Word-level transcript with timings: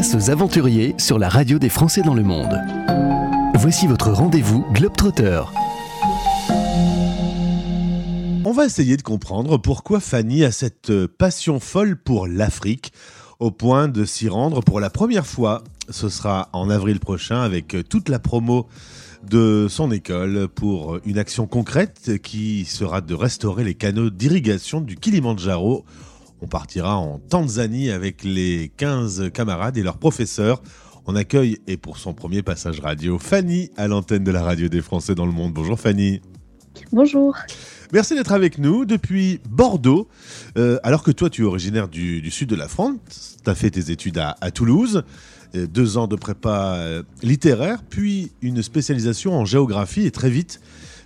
Aux 0.00 0.30
aventuriers 0.30 0.94
sur 0.96 1.18
la 1.18 1.28
radio 1.28 1.58
des 1.58 1.68
Français 1.68 2.00
dans 2.00 2.14
le 2.14 2.22
monde. 2.22 2.58
Voici 3.56 3.86
votre 3.86 4.10
rendez-vous 4.10 4.64
Globetrotter. 4.72 5.42
On 8.46 8.52
va 8.52 8.64
essayer 8.64 8.96
de 8.96 9.02
comprendre 9.02 9.58
pourquoi 9.58 10.00
Fanny 10.00 10.42
a 10.42 10.52
cette 10.52 11.06
passion 11.06 11.60
folle 11.60 11.96
pour 11.96 12.26
l'Afrique, 12.26 12.94
au 13.40 13.50
point 13.50 13.88
de 13.88 14.06
s'y 14.06 14.30
rendre 14.30 14.62
pour 14.62 14.80
la 14.80 14.88
première 14.88 15.26
fois. 15.26 15.62
Ce 15.90 16.08
sera 16.08 16.48
en 16.54 16.70
avril 16.70 16.98
prochain 16.98 17.42
avec 17.42 17.76
toute 17.90 18.08
la 18.08 18.18
promo 18.18 18.68
de 19.22 19.66
son 19.68 19.92
école 19.92 20.48
pour 20.48 20.98
une 21.04 21.18
action 21.18 21.46
concrète 21.46 22.22
qui 22.22 22.64
sera 22.64 23.02
de 23.02 23.12
restaurer 23.12 23.64
les 23.64 23.74
canaux 23.74 24.08
d'irrigation 24.08 24.80
du 24.80 24.96
Kilimandjaro. 24.96 25.84
On 26.42 26.46
partira 26.46 26.96
en 26.96 27.18
Tanzanie 27.18 27.90
avec 27.90 28.24
les 28.24 28.72
15 28.76 29.30
camarades 29.32 29.76
et 29.76 29.82
leurs 29.82 29.98
professeurs. 29.98 30.62
On 31.06 31.14
accueille, 31.14 31.58
et 31.66 31.76
pour 31.76 31.98
son 31.98 32.14
premier 32.14 32.42
passage 32.42 32.80
radio, 32.80 33.18
Fanny 33.18 33.70
à 33.76 33.88
l'antenne 33.88 34.24
de 34.24 34.30
la 34.30 34.42
radio 34.42 34.68
des 34.68 34.80
Français 34.80 35.14
dans 35.14 35.26
le 35.26 35.32
monde. 35.32 35.52
Bonjour 35.52 35.78
Fanny. 35.78 36.22
Bonjour. 36.92 37.36
Merci 37.92 38.14
d'être 38.14 38.32
avec 38.32 38.58
nous 38.58 38.84
depuis 38.84 39.40
Bordeaux. 39.50 40.08
Euh, 40.56 40.78
alors 40.82 41.02
que 41.02 41.10
toi, 41.10 41.28
tu 41.28 41.42
es 41.42 41.44
originaire 41.44 41.88
du, 41.88 42.30
sud 42.30 42.48
de 42.48 42.56
la 42.56 42.68
France, 42.68 43.36
tu 43.42 43.50
as 43.50 43.54
fait 43.54 43.70
tes 43.70 43.90
études 43.90 44.18
à, 44.18 44.50
Toulouse, 44.50 45.02
euh, 45.54 45.66
deux 45.66 45.98
ans 45.98 46.06
de 46.06 46.16
prépa 46.16 46.76
euh, 46.76 47.02
littéraire, 47.22 47.82
puis 47.82 48.32
une 48.40 48.62
spécialisation 48.62 49.34
en 49.34 49.44
géographie, 49.44 50.06
et 50.06 50.10
très 50.10 50.30
vite, 50.30 50.60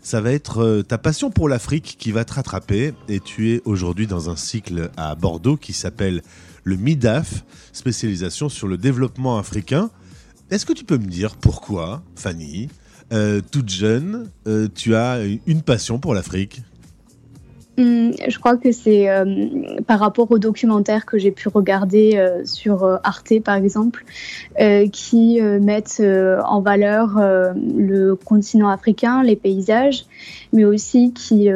ça 0.04 0.20
va 0.20 0.30
être 0.32 0.82
ta 0.82 0.98
passion 0.98 1.30
pour 1.30 1.48
l'Afrique 1.48 1.96
qui 1.98 2.12
va 2.12 2.24
te 2.24 2.34
rattraper. 2.34 2.92
Et 3.08 3.18
tu 3.18 3.52
es 3.52 3.62
aujourd'hui 3.64 4.06
dans 4.06 4.30
un 4.30 4.36
cycle 4.36 4.90
à 4.96 5.14
Bordeaux 5.14 5.56
qui 5.56 5.72
s'appelle 5.72 6.22
le 6.62 6.76
MIDAF, 6.76 7.42
spécialisation 7.72 8.48
sur 8.48 8.68
le 8.68 8.76
développement 8.76 9.38
africain. 9.38 9.90
Est-ce 10.50 10.66
que 10.66 10.74
tu 10.74 10.84
peux 10.84 10.98
me 10.98 11.06
dire 11.06 11.36
pourquoi, 11.36 12.02
Fanny, 12.16 12.68
toute 13.50 13.70
jeune, 13.70 14.30
tu 14.74 14.94
as 14.94 15.20
une 15.46 15.62
passion 15.62 15.98
pour 15.98 16.14
l'Afrique? 16.14 16.62
Hum, 17.76 18.12
je 18.28 18.38
crois 18.38 18.56
que 18.56 18.70
c'est 18.70 19.10
euh, 19.10 19.24
par 19.88 19.98
rapport 19.98 20.30
aux 20.30 20.38
documentaires 20.38 21.04
que 21.06 21.18
j'ai 21.18 21.32
pu 21.32 21.48
regarder 21.48 22.12
euh, 22.14 22.44
sur 22.44 22.84
euh, 22.84 22.98
Arte, 23.02 23.40
par 23.44 23.56
exemple, 23.56 24.04
qui 24.92 25.40
mettent 25.40 26.00
en 26.00 26.60
valeur 26.60 27.18
le 27.54 28.14
continent 28.14 28.68
africain, 28.68 29.22
les 29.22 29.34
paysages, 29.34 30.06
mais 30.52 30.64
aussi 30.64 31.12
qui, 31.12 31.48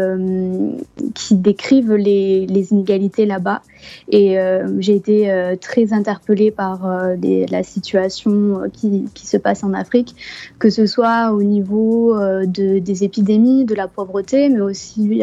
qui 1.14 1.34
décrivent 1.36 1.94
les, 1.94 2.72
inégalités 2.72 3.24
là-bas. 3.24 3.62
Et 4.10 4.36
j'ai 4.78 4.96
été 4.96 5.56
très 5.60 5.92
interpellée 5.92 6.50
par 6.50 6.80
la 7.22 7.62
situation 7.62 8.62
qui, 8.72 9.06
se 9.14 9.36
passe 9.36 9.62
en 9.62 9.72
Afrique, 9.74 10.16
que 10.58 10.70
ce 10.70 10.86
soit 10.86 11.32
au 11.32 11.42
niveau 11.42 12.16
de, 12.18 12.80
des 12.80 13.04
épidémies, 13.04 13.64
de 13.64 13.76
la 13.76 13.86
pauvreté, 13.86 14.48
mais 14.48 14.60
aussi 14.60 15.22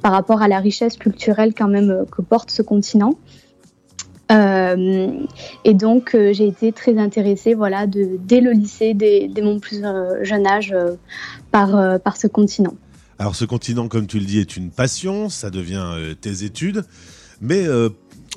par 0.00 0.12
rapport 0.12 0.29
à 0.38 0.48
la 0.48 0.60
richesse 0.60 0.96
culturelle 0.96 1.52
quand 1.56 1.68
même 1.68 1.90
euh, 1.90 2.04
que 2.04 2.22
porte 2.22 2.50
ce 2.50 2.62
continent. 2.62 3.18
Euh, 4.30 5.10
et 5.64 5.74
donc, 5.74 6.14
euh, 6.14 6.32
j'ai 6.32 6.46
été 6.46 6.72
très 6.72 6.96
intéressée, 6.98 7.54
voilà, 7.54 7.86
dès 7.88 8.40
le 8.40 8.52
lycée, 8.52 8.94
dès, 8.94 9.28
mon 9.42 9.58
plus 9.58 9.82
jeune 10.22 10.46
âge, 10.46 10.74
par, 11.50 12.00
par 12.00 12.16
ce 12.16 12.28
continent. 12.28 12.74
Alors, 13.18 13.34
ce 13.34 13.44
continent, 13.44 13.88
comme 13.88 14.06
tu 14.06 14.20
le 14.20 14.24
dis, 14.24 14.38
est 14.38 14.56
une 14.56 14.70
passion, 14.70 15.28
ça 15.28 15.50
devient 15.50 16.14
tes 16.20 16.44
études, 16.44 16.84
mais 17.40 17.64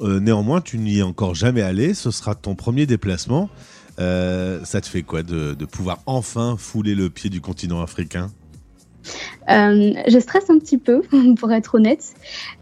néanmoins, 0.01 0.61
tu 0.61 0.79
n'y 0.79 0.97
es 0.97 1.03
encore 1.03 1.35
jamais 1.35 1.61
allé. 1.61 1.93
Ce 1.93 2.09
sera 2.09 2.33
ton 2.33 2.55
premier 2.55 2.87
déplacement. 2.87 3.49
ça 3.99 4.81
te 4.81 4.87
fait 4.87 5.03
quoi 5.03 5.21
de 5.21 5.65
pouvoir 5.65 5.99
enfin 6.07 6.55
fouler 6.57 6.95
le 6.95 7.11
pied 7.11 7.29
du 7.29 7.39
continent 7.39 7.83
africain? 7.83 8.31
Euh, 9.49 9.93
je 10.07 10.19
stresse 10.19 10.49
un 10.49 10.57
petit 10.59 10.77
peu, 10.77 11.01
pour 11.39 11.51
être 11.51 11.75
honnête, 11.75 12.13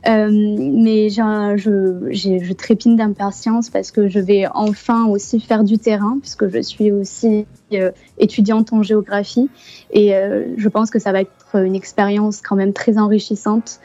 euh, 0.08 0.30
mais 0.32 1.10
je, 1.10 2.54
trépine 2.54 2.96
d'impatience 2.96 3.70
parce 3.70 3.92
que 3.92 4.08
je 4.08 4.20
vais 4.20 4.46
enfin 4.54 5.06
aussi 5.08 5.40
faire 5.40 5.64
du 5.64 5.78
terrain, 5.78 6.18
puisque 6.20 6.48
je 6.48 6.62
suis 6.62 6.92
aussi 6.92 7.46
euh, 7.74 7.92
étudiante 8.18 8.74
en 8.74 8.82
géographie, 8.84 9.50
et 9.92 10.14
je 10.58 10.70
pense 10.70 10.90
que 10.90 11.00
ça 11.00 11.12
va 11.12 11.22
être 11.22 11.56
une 11.56 11.76
expérience 11.76 12.42
quand 12.42 12.56
même 12.56 12.74
très 12.74 12.98
enrichissante, 12.98 13.80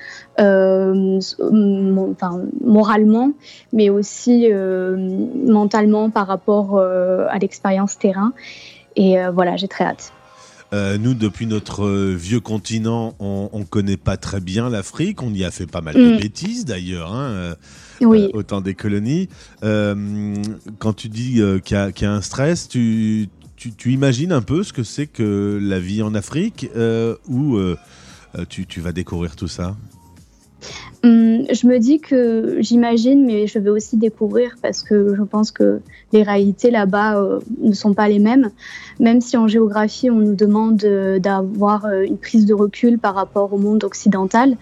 moralement, 2.60 3.32
mais 3.72 3.90
aussi 3.90 4.48
mentalement 4.52 6.10
par 6.10 6.26
rapport 6.28 6.78
à 6.78 7.38
l'expérience 7.38 7.98
terrain. 7.98 8.32
Et 8.94 9.16
voilà, 9.32 9.56
j'ai 9.56 9.68
très 9.68 9.84
hâte. 9.84 10.12
Euh, 10.72 10.98
nous, 10.98 11.14
depuis 11.14 11.46
notre 11.46 11.84
euh, 11.84 12.14
vieux 12.14 12.40
continent, 12.40 13.14
on 13.20 13.50
ne 13.54 13.64
connaît 13.64 13.96
pas 13.96 14.16
très 14.16 14.40
bien 14.40 14.68
l'Afrique. 14.68 15.22
On 15.22 15.32
y 15.32 15.44
a 15.44 15.50
fait 15.50 15.66
pas 15.66 15.80
mal 15.80 15.94
de 15.94 16.14
mm. 16.14 16.18
bêtises 16.18 16.64
d'ailleurs, 16.64 17.12
hein, 17.12 17.28
euh, 17.30 17.54
oui. 18.00 18.28
au 18.32 18.42
temps 18.42 18.60
des 18.60 18.74
colonies. 18.74 19.28
quand 19.62 20.92
tu 20.96 21.08
dis 21.08 21.40
qu'il 21.64 21.76
y, 21.76 22.04
a 22.04 22.12
un 22.12 22.20
stress, 22.20 22.68
tu, 22.68 23.28
tu, 23.56 23.92
imagines 23.92 24.32
un 24.32 24.42
peu 24.42 24.62
ce 24.62 24.72
que 24.72 24.82
c'est 24.82 25.06
que 25.06 25.58
la 25.62 25.78
vie 25.78 26.02
en 26.02 26.14
Afrique 26.14 26.68
ou 27.28 27.58
tu, 28.48 28.66
tu 28.66 28.80
vas 28.80 28.92
découvrir 28.92 29.36
tout 29.36 29.48
ça? 29.48 29.76
Je 31.06 31.66
me 31.66 31.78
dis 31.78 32.00
que 32.00 32.56
j'imagine, 32.60 33.24
mais 33.24 33.46
je 33.46 33.58
vais 33.58 33.70
aussi 33.70 33.96
découvrir 33.96 34.56
parce 34.62 34.82
que 34.82 35.14
je 35.14 35.22
pense 35.22 35.50
que 35.50 35.80
les 36.12 36.22
réalités 36.22 36.70
là-bas 36.70 37.18
euh, 37.18 37.40
ne 37.60 37.72
sont 37.72 37.94
pas 37.94 38.08
les 38.08 38.18
mêmes. 38.18 38.50
Même 38.98 39.20
si 39.20 39.36
en 39.36 39.46
géographie, 39.46 40.10
on 40.10 40.16
nous 40.16 40.34
demande 40.34 40.82
euh, 40.84 41.18
d'avoir 41.18 41.84
euh, 41.84 42.02
une 42.02 42.18
prise 42.18 42.46
de 42.46 42.54
recul 42.54 42.98
par 42.98 43.14
rapport 43.14 43.52
au 43.52 43.58
monde 43.58 43.84
occidental 43.84 44.56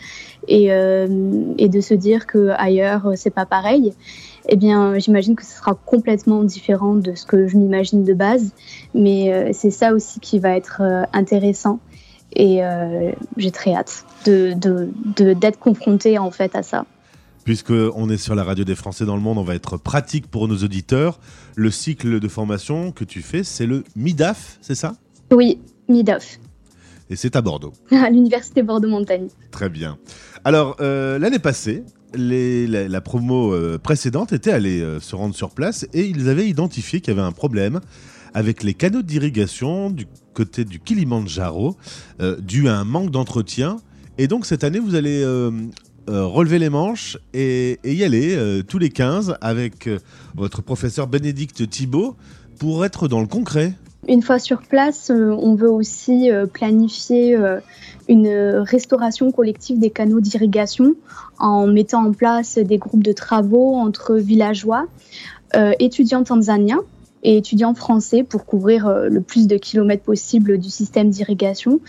et, 0.49 0.67
et 0.67 1.69
de 1.71 1.81
se 1.81 1.95
dire 1.95 2.27
qu'ailleurs, 2.27 3.13
c'est 3.17 3.31
pas 3.31 3.47
pareil. 3.47 3.95
Eh 4.51 4.57
bien, 4.57 4.99
j'imagine 4.99 5.37
que 5.37 5.43
ce 5.43 5.57
sera 5.57 5.75
complètement 5.75 6.43
différent 6.45 6.97
de 6.97 7.15
ce 7.15 7.25
que 7.25 7.49
je 7.49 7.57
m'imagine 7.57 8.05
de 8.05 8.13
base. 8.13 8.53
Mais 8.93 9.55
c'est 9.55 9.71
ça 9.71 9.95
aussi 9.95 10.21
qui 10.21 10.39
va 10.39 10.55
être 10.55 10.83
intéressant 11.15 11.81
et 12.35 12.65
euh, 12.65 13.13
j'ai 13.37 13.51
très 13.51 13.75
hâte 13.75 14.05
d'être 14.25 14.59
de, 14.59 14.91
de, 15.35 15.57
confrontée 15.57 16.19
en 16.19 16.31
fait 16.31 16.55
à 16.55 16.63
ça. 16.63 16.87
Puisqu'on 17.45 18.09
est 18.09 18.17
sur 18.17 18.35
la 18.35 18.43
radio 18.43 18.65
des 18.65 18.75
Français 18.75 19.05
dans 19.05 19.17
le 19.17 19.23
monde, 19.23 19.37
on 19.37 19.43
va 19.43 19.55
être 19.55 19.77
pratique 19.77 20.29
pour 20.29 20.49
nos 20.49 20.57
auditeurs. 20.57 21.21
Le 21.57 21.71
cycle 21.71 22.19
de 22.19 22.29
formation 22.29 22.91
que 22.91 23.05
tu 23.05 23.21
fais, 23.21 23.45
c'est 23.45 23.67
le 23.67 23.85
MIDAF, 23.97 24.59
c'est 24.63 24.75
ça? 24.75 24.95
Oui, 25.31 25.61
MIDAF. 25.89 26.39
Et 27.11 27.17
c'est 27.17 27.37
à 27.37 27.43
Bordeaux 27.43 27.75
À 27.91 28.09
l'Université 28.09 28.63
Bordeaux-Montagne. 28.63 29.29
Très 29.51 29.69
bien. 29.69 29.99
Alors, 30.45 30.77
euh, 30.81 31.19
l'année 31.19 31.39
passée, 31.39 31.85
les, 32.15 32.67
la, 32.67 33.01
promo 33.03 33.53
euh, 33.53 33.77
précédente 33.77 34.33
était 34.33 34.53
allée 34.53 34.83
se 35.01 35.15
rendre 35.15 35.35
sur 35.35 35.51
place 35.51 35.87
et 35.93 36.07
ils 36.07 36.31
avaient 36.31 36.49
identifié 36.49 37.03
qu'il 37.03 37.13
y 37.13 37.19
avait 37.19 37.27
un 37.27 37.33
problème 37.33 37.81
avec 38.35 38.65
les 38.65 38.75
canaux 38.75 39.03
d'irrigation 39.03 39.91
du 39.91 40.07
côté 40.35 40.65
du 40.65 40.81
Kilimandjaro, 40.81 41.77
euh, 42.21 42.37
dû 42.41 42.69
à 42.69 42.77
un 42.77 42.85
manque 42.85 43.11
d'entretien. 43.11 43.79
Et 44.19 44.27
donc 44.27 44.45
cette 44.45 44.65
année, 44.65 44.81
vous 44.81 44.97
allez 44.97 45.23
euh, 45.23 45.51
euh, 46.11 46.27
relever 46.27 46.59
les 46.59 46.69
manches 46.69 47.17
et, 47.33 47.79
y 47.85 48.03
aller 48.05 48.63
tous 48.69 48.79
les 48.79 48.91
15 48.91 49.39
avec 49.41 49.89
votre 50.35 50.61
professeur 50.61 51.07
Bénédicte 51.07 51.69
Thibault 51.71 52.17
pour 52.59 52.85
être 52.85 53.09
dans 53.09 53.21
le 53.21 53.27
concret. 53.27 53.73
Une 54.07 54.21
fois 54.21 54.39
sur 54.39 54.61
place, 54.61 55.11
on 55.11 55.55
veut 55.55 55.71
aussi 55.71 56.29
planifier 56.53 57.39
une 58.07 58.29
restauration 58.59 59.33
collective 59.33 59.79
des 59.79 59.89
canaux 59.89 60.21
d'irrigation 60.21 60.95
en 61.39 61.67
mettant 61.67 62.05
en 62.05 62.13
place 62.13 62.59
des 62.59 62.77
groupes 62.77 63.03
de 63.03 63.13
travaux 63.13 63.77
entre 63.77 64.17
villageois, 64.17 64.87
étudiants 65.79 66.23
tanzaniens 66.23 66.83
et 67.25 67.37
étudiants 67.37 67.75
français 67.75 68.23
pour 68.23 68.45
couvrir 68.45 68.87
euh, 68.87 69.09
le 69.09 69.21
plus 69.21 69.47
de 69.49 69.57
kilomètres 69.57 70.05
possible 70.05 70.59
du 70.59 70.71
système 70.71 71.11
d'irrigation. 71.11 71.81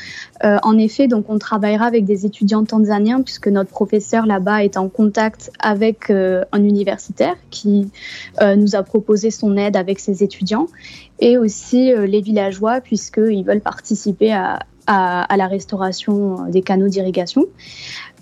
Euh, 0.43 0.57
en 0.63 0.77
effet, 0.77 1.07
donc 1.07 1.29
on 1.29 1.37
travaillera 1.37 1.85
avec 1.85 2.05
des 2.05 2.25
étudiants 2.25 2.63
tanzaniens 2.63 3.21
puisque 3.21 3.49
notre 3.49 3.69
professeur 3.69 4.25
là-bas 4.25 4.63
est 4.63 4.77
en 4.77 4.89
contact 4.89 5.51
avec 5.59 6.09
euh, 6.09 6.43
un 6.51 6.63
universitaire 6.63 7.35
qui 7.51 7.89
nous 8.57 8.75
a 8.75 8.83
proposé 8.83 9.31
son 9.31 9.57
aide 9.57 9.75
avec 9.75 9.99
ses 9.99 10.23
étudiants 10.23 10.67
et 11.19 11.37
aussi 11.37 11.93
les 11.95 12.21
villageois 12.21 12.81
puisqu'ils 12.81 13.43
veulent 13.43 13.61
participer 13.61 14.33
à, 14.33 14.59
à, 14.87 15.37
la 15.37 15.47
restauration 15.47 16.49
des 16.49 16.61
canaux 16.61 16.87
d'irrigation. 16.87 17.45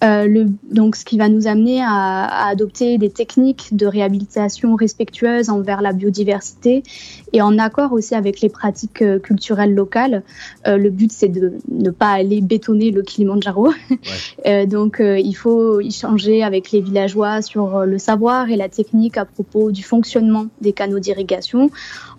Euh, 0.04 0.46
donc, 0.70 0.96
ce 0.96 1.06
qui 1.06 1.18
va 1.18 1.30
nous 1.30 1.48
amener 1.48 1.82
à, 1.82 2.48
adopter 2.48 2.98
des 2.98 3.10
techniques 3.10 3.76
de 3.76 3.86
réhabilitation 3.86 4.76
respectueuses 4.76 5.50
envers 5.50 5.82
la 5.82 5.94
biodiversité 5.94 6.84
et 7.32 7.42
en 7.42 7.58
accord 7.58 7.94
aussi 7.94 8.14
avec 8.16 8.42
les 8.42 8.50
pratiques 8.50 9.02
euh, 9.02 9.20
culturelles 9.20 9.74
locales. 9.74 10.24
Euh, 10.68 10.78
le 10.78 10.90
but, 10.90 11.12
c'est 11.12 11.30
de 11.30 11.54
ne 11.72 11.90
pas 11.90 12.10
aller 12.10 12.42
bétonner 12.42 12.92
le 12.92 13.02
Kilimanjaro. 13.02 13.74
donc, 14.68 15.02
il 15.02 15.34
faut 15.34 15.80
échanger 15.80 16.44
avec 16.44 16.72
les 16.72 16.82
villageois 16.82 17.42
sur 17.42 17.86
le 17.86 17.98
savoir 17.98 18.50
et 18.50 18.56
la 18.56 18.70
technique 18.70 19.18
à 19.18 19.26
propos 19.26 19.72
du 19.72 19.84
fonctionnement 19.84 20.48
des 20.62 20.74
canaux 20.74 21.00
d'irrigation 21.00 21.70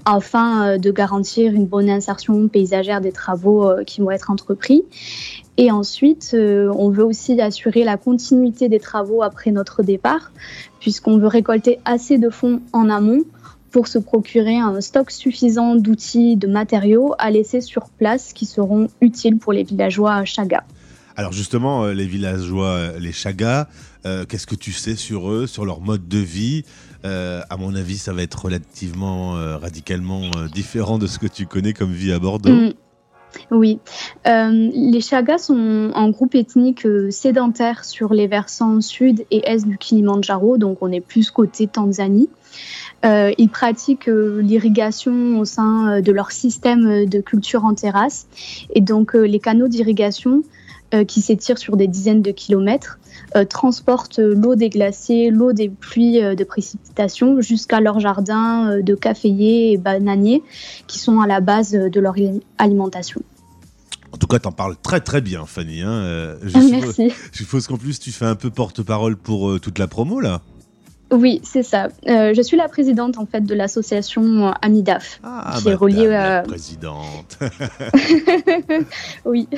afin 0.05 0.79
de 0.79 0.91
garantir 0.91 1.53
une 1.53 1.67
bonne 1.67 1.89
insertion 1.89 2.49
paysagère 2.49 3.01
des 3.01 3.13
travaux 3.13 3.71
qui 3.87 4.01
vont 4.01 4.11
être 4.11 4.31
entrepris. 4.31 4.85
Et 5.57 5.71
ensuite, 5.71 6.33
euh, 6.35 6.73
on 6.77 6.91
veut 6.91 7.05
aussi 7.05 7.41
assurer 7.41 7.85
la 7.85 7.97
continuité 7.97 8.69
des 8.69 8.81
travaux 8.81 9.23
après 9.23 9.53
notre 9.53 9.83
départ, 9.83 10.33
puisqu'on 10.81 11.19
veut 11.19 11.29
récolter 11.29 11.79
assez 11.85 12.19
de 12.19 12.29
fonds 12.29 12.61
en 12.73 12.91
amont 12.91 13.23
pour 13.71 13.87
se 13.87 13.99
procurer 13.99 14.57
un 14.57 14.81
stock 14.81 15.11
suffisant 15.11 15.77
d'outils, 15.77 16.37
de 16.37 16.49
matériaux 16.49 17.15
à 17.19 17.31
laisser 17.31 17.61
sur 17.61 17.89
place 17.89 18.33
qui 18.33 18.47
seront 18.47 18.89
utiles 19.01 19.39
pour 19.39 19.53
les 19.53 19.63
villageois 19.63 20.25
Chaga. 20.25 20.65
Alors 21.17 21.33
justement, 21.33 21.85
euh, 21.85 21.93
les 21.93 22.07
villageois, 22.07 22.67
euh, 22.67 22.99
les 22.99 23.13
Chagas, 23.13 23.69
qu'est-ce 24.29 24.47
que 24.47 24.55
tu 24.55 24.73
sais 24.73 24.97
sur 24.97 25.31
eux, 25.31 25.47
sur 25.47 25.65
leur 25.65 25.81
mode 25.81 26.09
de 26.09 26.19
vie 26.19 26.65
À 27.03 27.57
mon 27.59 27.75
avis, 27.75 27.99
ça 27.99 28.13
va 28.13 28.23
être 28.23 28.45
relativement, 28.45 29.33
radicalement 29.59 30.31
différent 30.53 30.99
de 30.99 31.07
ce 31.07 31.19
que 31.19 31.27
tu 31.27 31.47
connais 31.47 31.73
comme 31.73 31.93
vie 31.93 32.13
à 32.13 32.19
Bordeaux. 32.19 32.51
Mm. 32.51 32.73
Oui, 33.51 33.79
euh, 34.27 34.71
les 34.75 35.01
Chagas 35.01 35.39
sont 35.39 35.91
un 35.95 36.11
groupe 36.11 36.35
ethnique 36.35 36.87
euh, 36.87 37.11
sédentaire 37.11 37.85
sur 37.85 38.15
les 38.15 38.27
versants 38.27 38.81
sud 38.81 39.25
et 39.31 39.49
est 39.49 39.67
du 39.67 39.79
Kilimanjaro, 39.79 40.59
donc 40.59 40.79
on 40.81 40.91
est 40.93 41.01
plus 41.01 41.31
côté 41.31 41.67
Tanzanie. 41.67 42.29
Euh, 43.05 43.33
ils 43.37 43.51
pratiquent 43.51 44.09
l'irrigation 44.09 45.39
au 45.39 45.45
sein 45.45 46.01
de 46.01 46.13
leur 46.13 46.33
système 46.33 47.05
de 47.05 47.21
culture 47.21 47.65
en 47.65 47.75
terrasse. 47.75 48.27
Et 48.75 48.81
donc 48.81 49.13
les 49.13 49.41
canaux 49.41 49.69
d'irrigation 49.69 50.43
qui 51.07 51.21
s'étirent 51.21 51.59
sur 51.59 51.77
des 51.77 51.87
dizaines 51.87 52.23
de 52.23 52.31
kilomètres 52.31 52.99
transportent 53.49 54.19
l'eau 54.19 54.55
des 54.55 54.69
glaciers, 54.69 55.31
l'eau 55.31 55.53
des 55.53 55.69
pluies 55.69 56.21
de 56.21 56.45
précipitation 56.45 57.41
jusqu'à 57.41 57.81
leurs 57.81 57.99
jardins 57.99 58.81
de 58.81 58.95
caféiers 58.95 59.73
et 59.73 59.77
bananiers 59.77 60.43
qui 60.87 60.99
sont 60.99 61.21
à 61.21 61.27
la 61.27 61.41
base 61.41 61.73
de 61.73 62.01
leur 62.01 62.15
alimentation. 62.59 63.23
En 64.15 64.17
tout 64.17 64.29
cas, 64.29 64.39
tu 64.39 64.47
en 64.47 64.53
parles 64.53 64.77
très 64.81 65.01
très 65.01 65.21
bien, 65.21 65.45
Fanny. 65.45 65.83
Hein. 65.83 65.91
Euh, 65.91 66.37
je 66.45 66.57
Merci. 66.71 67.11
je 67.33 67.39
suppose 67.39 67.67
qu'en 67.67 67.77
plus, 67.77 67.99
tu 67.99 68.13
fais 68.13 68.27
un 68.27 68.37
peu 68.37 68.49
porte-parole 68.49 69.17
pour 69.17 69.51
euh, 69.51 69.59
toute 69.59 69.81
la 69.81 69.89
promo, 69.89 70.21
là 70.21 70.41
oui, 71.15 71.41
c'est 71.43 71.63
ça. 71.63 71.89
Euh, 72.07 72.35
je 72.35 72.43
suis 72.43 72.57
la 72.57 72.69
présidente 72.69 73.19
en 73.19 73.27
fait 73.27 73.43
de 73.43 73.55
l'association 73.55 74.53
Amidaf, 74.63 75.21
ah, 75.23 75.59
qui 75.61 75.69
est 75.69 75.75
reliée 75.75 76.07
à 76.09 76.37
la 76.37 76.43
présidente. 76.43 77.39
oui. 79.25 79.49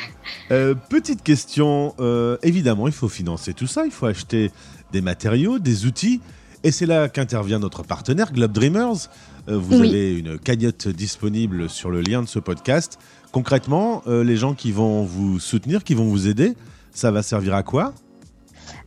petite 0.89 1.23
question. 1.23 1.95
évidemment, 2.43 2.87
il 2.87 2.93
faut 2.93 3.09
financer 3.09 3.55
tout 3.55 3.67
ça. 3.67 3.85
Il 3.85 3.93
faut 3.93 4.07
acheter 4.07 4.51
des 4.93 5.01
matériaux, 5.01 5.59
des 5.59 5.87
outils. 5.87 6.21
Et 6.65 6.73
c'est 6.73 6.87
là 6.87 7.09
qu'intervient 7.09 7.59
notre 7.59 7.83
partenaire 7.83 8.33
Globe 8.33 8.53
Dreamers. 8.53 9.09
vous 9.47 9.75
avez 9.75 10.19
une 10.19 10.39
cagnotte 10.39 10.89
disponible 10.89 11.69
sur 11.69 11.91
le 11.91 12.01
lien 12.01 12.23
de 12.23 12.29
ce 12.29 12.39
podcast. 12.39 12.99
Concrètement, 13.37 14.03
euh, 14.07 14.25
les 14.25 14.37
gens 14.39 14.55
qui 14.55 14.73
vont 14.73 15.03
vous 15.03 15.39
soutenir, 15.39 15.85
qui 15.85 15.93
vont 15.93 16.07
vous 16.07 16.27
aider, 16.27 16.55
ça 16.93 17.11
va 17.11 17.23
servir 17.23 17.55
à 17.55 17.63
quoi? 17.63 17.93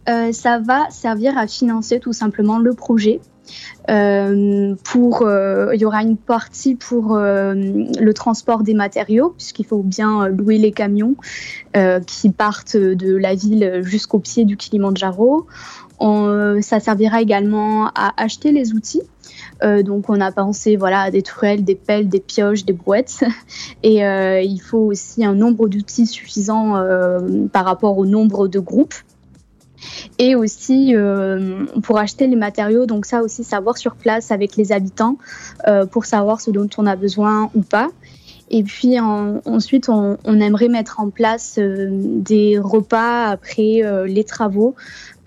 Euh, 0.07 0.31
Ça 0.31 0.59
va 0.59 0.89
servir 0.89 1.37
à 1.37 1.47
financer 1.47 1.99
tout 1.99 2.13
simplement 2.13 2.59
le 2.59 2.73
projet. 2.73 3.19
Euh, 3.89 4.75
pour, 4.83 5.27
il 5.27 5.81
y 5.81 5.85
aura 5.85 6.03
une 6.03 6.17
partie 6.17 6.75
pour 6.75 7.17
le 7.17 8.11
transport 8.13 8.61
des 8.61 8.75
matériaux, 8.75 9.33
puisqu'il 9.35 9.65
faut 9.65 9.81
bien 9.81 10.27
louer 10.27 10.59
les 10.59 10.71
camions 10.71 11.15
qui 12.05 12.29
partent 12.29 12.77
de 12.77 13.15
la 13.15 13.33
ville 13.33 13.81
jusqu'au 13.83 14.19
pied 14.19 14.45
du 14.45 14.55
Kilimanjaro. 14.55 15.47
ça 15.99 16.79
servira 16.79 17.21
également 17.21 17.87
à 17.87 18.13
acheter 18.17 18.51
les 18.51 18.73
outils 18.73 19.01
euh, 19.63 19.83
donc 19.83 20.09
on 20.09 20.21
a 20.21 20.31
pensé 20.31 20.75
voilà, 20.75 21.01
à 21.01 21.11
des 21.11 21.21
truelles, 21.21 21.63
des 21.63 21.75
pelles, 21.75 22.09
des 22.09 22.19
pioches, 22.19 22.65
des 22.65 22.73
brouettes. 22.73 23.23
Et 23.83 24.05
euh, 24.05 24.41
il 24.41 24.59
faut 24.59 24.79
aussi 24.79 25.25
un 25.25 25.35
nombre 25.35 25.67
d'outils 25.67 26.07
suffisant 26.07 26.75
euh, 26.77 27.47
par 27.51 27.65
rapport 27.65 27.97
au 27.97 28.05
nombre 28.05 28.47
de 28.47 28.59
groupes. 28.59 28.95
Et 30.17 30.35
aussi 30.35 30.93
pour 31.83 31.97
acheter 31.97 32.27
les 32.27 32.35
matériaux, 32.35 32.85
donc 32.85 33.05
ça 33.05 33.21
aussi 33.21 33.43
savoir 33.43 33.77
sur 33.77 33.95
place 33.95 34.31
avec 34.31 34.55
les 34.55 34.71
habitants 34.71 35.17
pour 35.91 36.05
savoir 36.05 36.41
ce 36.41 36.51
dont 36.51 36.69
on 36.77 36.85
a 36.85 36.95
besoin 36.95 37.49
ou 37.55 37.61
pas. 37.61 37.89
Et 38.51 38.63
puis 38.63 38.99
ensuite, 38.99 39.89
on, 39.89 40.17
aimerait 40.25 40.69
mettre 40.69 40.99
en 40.99 41.09
place 41.09 41.59
des 41.59 42.57
repas 42.57 43.27
après 43.27 43.83
les 44.07 44.23
travaux 44.23 44.75
euh, 44.77 45.18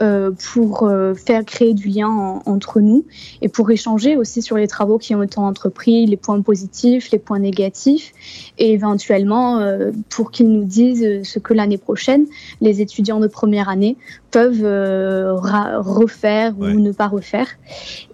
pour 0.52 0.84
euh, 0.84 1.14
faire 1.14 1.44
créer 1.44 1.75
du 1.75 1.88
lien 1.88 2.40
entre 2.44 2.81
nous 2.81 3.04
et 3.40 3.49
pour 3.49 3.70
échanger 3.70 4.16
aussi 4.16 4.43
sur 4.43 4.56
les 4.56 4.66
travaux 4.66 4.99
qui 4.99 5.14
ont 5.14 5.22
été 5.22 5.38
entrepris, 5.38 6.06
les 6.06 6.16
points 6.16 6.40
positifs, 6.40 7.10
les 7.10 7.19
points 7.19 7.38
négatifs 7.38 8.12
et 8.58 8.72
éventuellement 8.72 9.58
euh, 9.58 9.93
pour 10.08 10.31
qu'ils 10.31 10.50
nous 10.50 10.64
disent 10.64 11.22
ce 11.22 11.38
que 11.38 11.54
l'année 11.54 11.78
prochaine 11.78 12.26
les 12.60 12.81
étudiants 12.81 13.20
de 13.20 13.28
première 13.28 13.69
année 13.69 13.96
peuvent 14.31 14.64
refaire 14.64 16.55
ou 16.58 16.64
ne 16.64 16.90
pas 16.90 17.06
refaire. 17.06 17.48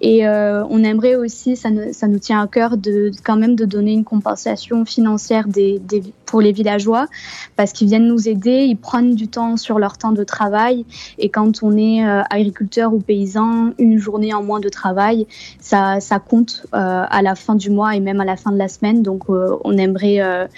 Et 0.01 0.27
on 0.27 0.83
aimerait 0.83 1.15
aussi, 1.15 1.55
ça, 1.55 1.69
ça, 1.93 2.09
nous 2.09 2.19
tient 2.19 2.43
à 2.43 2.49
cœur 2.49 2.77
de 2.77 3.13
quand 3.25 3.37
même 3.37 3.55
de 3.55 3.65
donner 3.65 3.93
une 3.93 4.03
compensation 4.03 4.85
financière 4.85 5.47
des, 5.47 5.79
des, 5.79 6.03
pour 6.29 6.41
les 6.41 6.53
villageois 6.53 7.07
parce 7.57 7.73
qu'ils 7.73 7.89
viennent 7.89 8.07
nous 8.07 8.29
aider, 8.29 8.65
ils 8.65 8.77
prennent 8.77 9.15
du 9.15 9.29
temps 9.29 9.57
sur 9.57 9.79
leur 9.79 9.99
temps 9.99 10.13
de 10.13 10.23
travail 10.25 10.85
et 11.19 11.31
quand 11.31 11.63
on 11.63 11.77
est 11.77 12.07
euh, 12.07 12.23
agriculteur 12.31 12.93
ou 12.93 13.01
paysan, 13.01 13.73
une 13.79 13.99
journée 13.99 14.33
en 14.35 14.43
moins 14.43 14.61
de 14.61 14.69
travail, 14.69 15.27
ça, 15.59 16.01
ça 16.01 16.19
compte 16.19 16.67
euh, 16.75 17.05
à 17.09 17.23
la 17.23 17.35
fin 17.35 17.55
du 17.55 17.71
mois 17.71 17.97
et 17.97 18.01
même 18.01 18.21
à 18.21 18.25
la 18.25 18.37
fin 18.37 18.53
de 18.53 18.59
la 18.59 18.69
semaine. 18.69 19.03
Donc 19.03 19.25
euh, 19.29 19.57
on 19.65 19.77
aimerait 19.77 20.49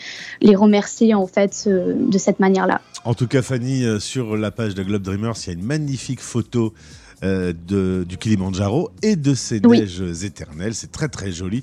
les 0.41 0.57
remercier 0.57 1.15
en 1.15 1.27
fait 1.27 1.69
de 1.69 2.19
cette 2.19 2.41
manière-là. 2.41 2.81
En 3.05 3.15
tout 3.15 3.29
cas, 3.29 3.43
Fanny, 3.43 3.85
sur 4.01 4.37
la 4.37 4.51
page 4.51 4.75
de 4.75 4.83
Globe 4.83 5.03
Dreamers, 5.03 5.35
il 5.45 5.47
y 5.47 5.51
a 5.51 5.53
une 5.55 5.65
magnifique 5.65 6.21
photo 6.21 6.75
de, 7.23 8.05
du 8.09 8.17
Kilimanjaro 8.17 8.91
et 9.03 9.17
de 9.17 9.35
ses 9.35 9.61
neiges 9.61 10.03
éternelles. 10.25 10.75
C'est 10.75 10.91
très 10.91 11.09
très 11.09 11.31
joli. 11.31 11.63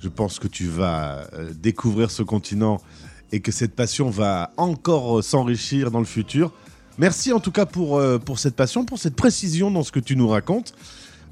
Je 0.00 0.08
pense 0.08 0.38
que 0.38 0.48
tu 0.48 0.66
vas 0.66 1.28
découvrir 1.62 2.10
ce 2.10 2.22
continent 2.22 2.80
et 3.32 3.40
que 3.40 3.52
cette 3.52 3.74
passion 3.74 4.10
va 4.10 4.52
encore 4.56 5.22
s'enrichir 5.22 5.90
dans 5.90 5.98
le 5.98 6.04
futur. 6.04 6.52
Merci 6.98 7.32
en 7.32 7.40
tout 7.40 7.52
cas 7.52 7.66
pour, 7.66 7.98
euh, 7.98 8.18
pour 8.18 8.38
cette 8.38 8.56
passion, 8.56 8.84
pour 8.84 8.98
cette 8.98 9.16
précision 9.16 9.70
dans 9.70 9.82
ce 9.82 9.92
que 9.92 10.00
tu 10.00 10.16
nous 10.16 10.28
racontes. 10.28 10.74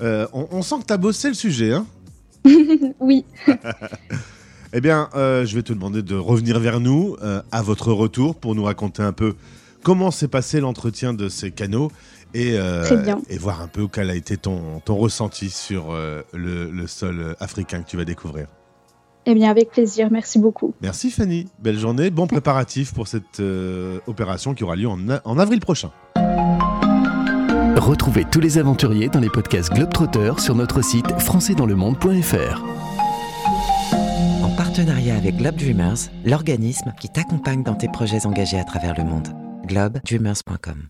Euh, 0.02 0.26
on, 0.32 0.60
sent 0.62 0.76
que 0.80 0.86
tu 0.86 0.92
as 0.92 0.98
bossé 0.98 1.28
le 1.28 1.34
sujet, 1.34 1.72
hein 1.72 1.86
Oui. 3.00 3.24
eh 4.72 4.80
bien, 4.80 5.08
euh, 5.14 5.46
je 5.46 5.54
vais 5.54 5.62
te 5.62 5.72
demander 5.72 6.02
de 6.02 6.16
revenir 6.16 6.58
vers 6.58 6.80
nous 6.80 7.16
à 7.50 7.62
votre 7.62 7.92
retour 7.92 8.34
pour 8.34 8.54
nous 8.54 8.64
raconter 8.64 9.02
un 9.02 9.12
peu 9.12 9.36
comment 9.82 10.10
s'est 10.10 10.28
passé 10.28 10.60
l'entretien 10.60 11.14
de 11.14 11.28
ces 11.28 11.50
canaux 11.50 11.92
et, 12.34 12.56
et 13.28 13.38
voir 13.38 13.62
un 13.62 13.68
peu 13.68 13.86
quel 13.86 14.10
a 14.10 14.16
été 14.16 14.36
ton, 14.36 14.80
ton 14.80 14.96
ressenti 14.96 15.48
sur 15.48 15.92
le, 15.92 16.70
le 16.70 16.86
sol 16.88 17.36
africain 17.38 17.82
que 17.82 17.88
tu 17.88 17.96
vas 17.96 18.04
découvrir. 18.04 18.48
Eh 19.26 19.34
bien, 19.34 19.50
avec 19.50 19.70
plaisir. 19.70 20.08
Merci 20.10 20.38
beaucoup. 20.38 20.74
Merci 20.80 21.10
Fanny. 21.10 21.46
Belle 21.58 21.78
journée. 21.78 22.10
Bon 22.10 22.26
préparatif 22.26 22.92
pour 22.92 23.08
cette 23.08 23.40
euh, 23.40 23.98
opération 24.06 24.54
qui 24.54 24.64
aura 24.64 24.76
lieu 24.76 24.88
en, 24.88 24.98
en, 25.24 25.38
avril 25.38 25.60
prochain. 25.60 25.90
Retrouvez 27.76 28.24
tous 28.30 28.40
les 28.40 28.58
aventuriers 28.58 29.08
dans 29.08 29.20
les 29.20 29.28
podcasts 29.28 29.72
Globetrotter 29.72 30.32
sur 30.38 30.54
notre 30.54 30.82
site 30.82 31.10
françaisdanslemonde.fr. 31.20 32.62
En 34.42 34.56
partenariat 34.56 35.16
avec 35.16 35.36
Globe 35.36 35.56
Dreamers, 35.56 36.10
l'organisme 36.24 36.92
qui 37.00 37.08
t'accompagne 37.08 37.62
dans 37.62 37.74
tes 37.74 37.88
projets 37.88 38.26
engagés 38.26 38.58
à 38.58 38.64
travers 38.64 38.94
le 38.96 39.04
monde. 39.04 39.28
globedreamers.com 39.66 40.88